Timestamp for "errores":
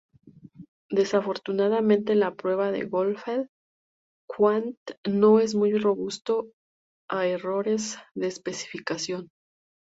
7.27-7.99